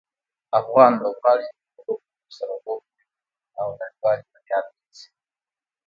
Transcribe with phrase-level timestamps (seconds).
[0.59, 3.03] افغان لوبغاړي د خپلو هوډونو سره لوبه کوي
[3.59, 5.09] او نړیوالې بریا ته رسي.